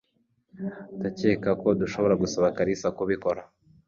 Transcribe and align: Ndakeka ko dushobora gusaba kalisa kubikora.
Ndakeka 0.99 1.49
ko 1.61 1.67
dushobora 1.79 2.15
gusaba 2.23 2.53
kalisa 2.57 2.87
kubikora. 2.97 3.41